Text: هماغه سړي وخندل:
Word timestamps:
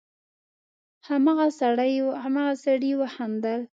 هماغه 1.07 1.49
سړي 2.63 2.91
وخندل: 2.99 3.61